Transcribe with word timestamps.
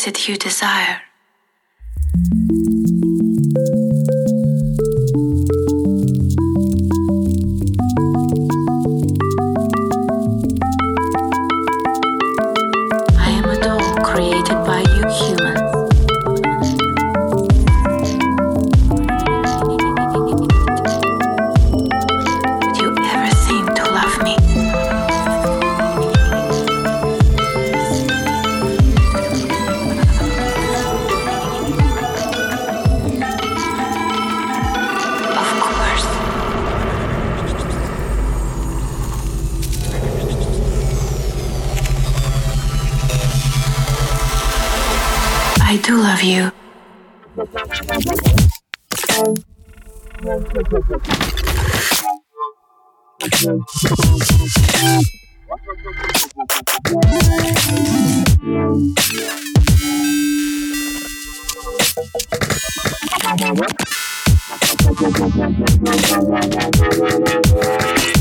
is 0.00 0.06
it 0.06 0.28
you 0.28 0.36
desire? 0.36 0.99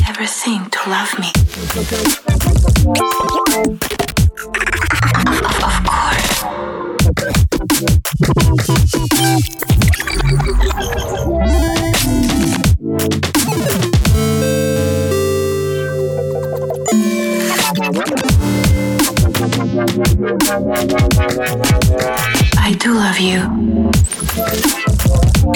Everything 0.10 0.66
to 0.72 0.90
love 0.90 1.20
me. 1.20 1.30
Of, 5.62 5.84
course. 5.86 6.44
I 22.58 22.74
do 22.80 22.94
love 22.96 23.20
you. 23.20 24.89
I 25.52 25.56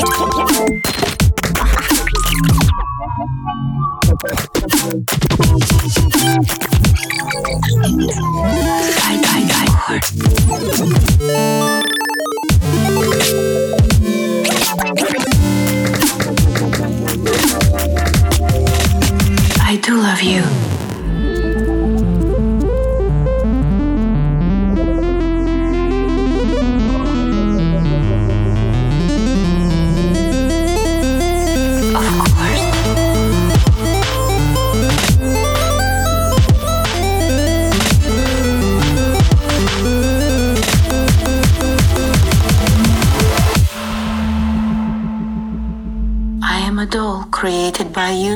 do 19.81 19.95
love 20.01 20.21
you. 20.23 20.72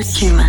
costume. 0.08 0.47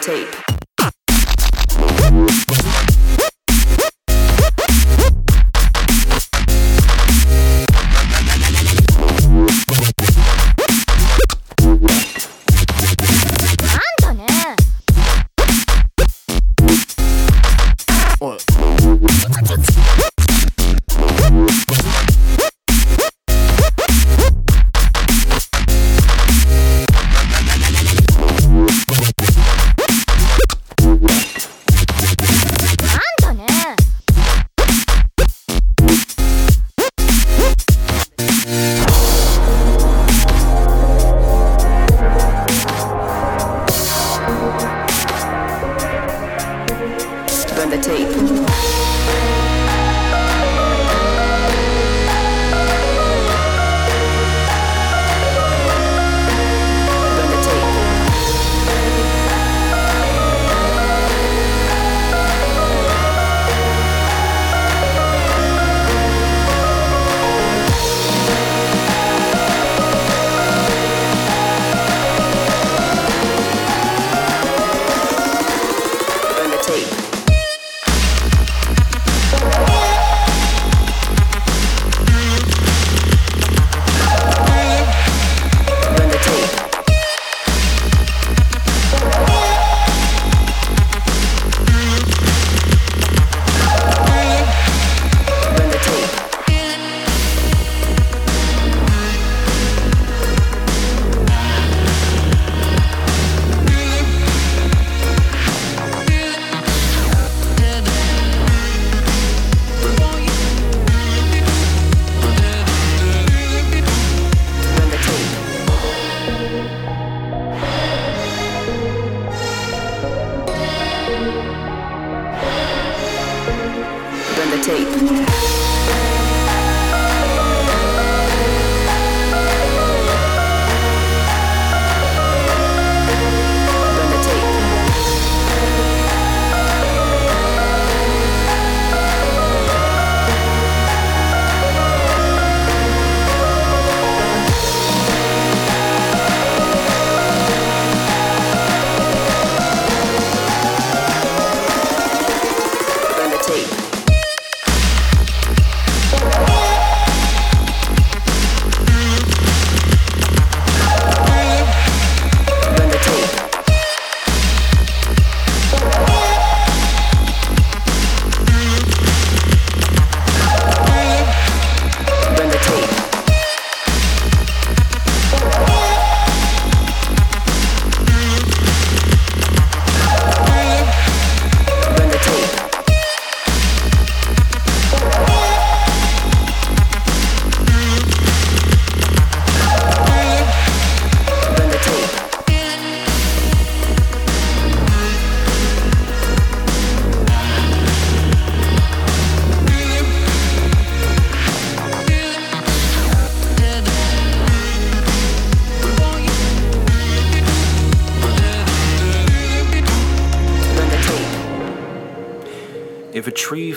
tape. 0.00 0.34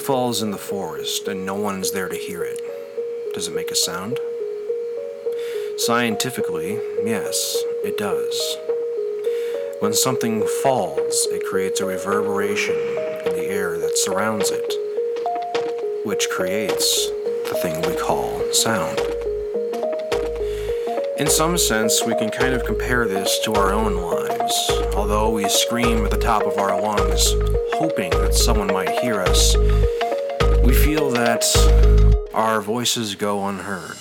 falls 0.03 0.41
in 0.41 0.51
the 0.51 0.57
forest 0.57 1.29
and 1.29 1.45
no 1.45 1.55
one's 1.55 1.91
there 1.91 2.09
to 2.09 2.15
hear 2.17 2.43
it, 2.43 2.61
does 3.33 3.47
it 3.47 3.55
make 3.55 3.71
a 3.71 3.75
sound? 3.75 4.19
Scientifically, 5.77 6.73
yes, 7.05 7.55
it 7.85 7.97
does. 7.97 8.57
When 9.79 9.93
something 9.93 10.45
falls, 10.61 11.27
it 11.31 11.45
creates 11.45 11.79
a 11.79 11.85
reverberation 11.85 12.75
in 12.75 13.33
the 13.33 13.47
air 13.47 13.77
that 13.77 13.97
surrounds 13.97 14.51
it, 14.51 14.73
which 16.05 16.29
creates 16.29 17.07
the 17.49 17.57
thing 17.61 17.81
we 17.83 17.95
call 17.95 18.41
sound. 18.51 18.99
In 21.17 21.29
some 21.29 21.57
sense, 21.57 22.03
we 22.03 22.13
can 22.15 22.29
kind 22.29 22.53
of 22.53 22.65
compare 22.65 23.07
this 23.07 23.39
to 23.45 23.53
our 23.53 23.71
own 23.71 23.95
lives 23.95 24.32
although 24.95 25.29
we 25.31 25.47
scream 25.49 26.05
at 26.05 26.11
the 26.11 26.17
top 26.17 26.43
of 26.43 26.57
our 26.57 26.79
lungs, 26.79 27.33
hoping 27.73 28.09
that 28.11 28.33
someone 28.33 28.67
might 28.67 28.89
hear 28.99 29.21
us. 29.21 29.55
We 30.63 30.73
feel 30.73 31.09
that 31.11 31.43
our 32.33 32.61
voices 32.61 33.15
go 33.15 33.47
unheard. 33.47 33.97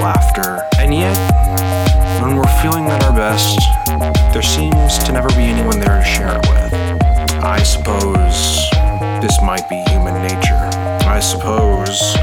laughter. 0.00 0.60
And 0.78 0.94
yet, 0.94 1.16
when 2.22 2.36
we're 2.36 2.62
feeling 2.62 2.86
at 2.86 3.02
our 3.04 3.12
best, 3.12 3.58
there 4.32 4.42
seems 4.42 4.98
to 5.04 5.12
never 5.12 5.28
be 5.30 5.42
anyone 5.42 5.80
there 5.80 5.98
to 5.98 6.04
share 6.04 6.38
it 6.38 6.46
with. 6.48 6.72
I 7.42 7.62
suppose 7.62 8.70
this 9.20 9.40
might 9.42 9.68
be 9.68 9.82
human 9.90 10.14
nature. 10.22 10.70
I 11.08 11.20
suppose 11.20 12.16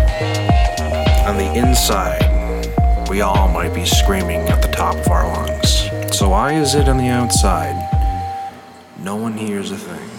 on 1.28 1.38
the 1.38 1.53
inside, 1.55 3.09
we 3.09 3.22
all 3.22 3.47
might 3.47 3.74
be 3.74 3.86
screaming 3.86 4.41
at 4.49 4.61
the 4.61 4.70
top 4.70 4.95
of 4.95 5.07
our 5.09 5.28
lungs. 5.28 5.89
So, 6.17 6.30
why 6.30 6.53
is 6.53 6.76
it 6.76 6.88
on 6.88 6.97
the 6.97 7.09
outside 7.09 7.76
no 8.97 9.15
one 9.15 9.38
hears 9.38 9.72
a 9.72 9.78
thing? 9.78 10.18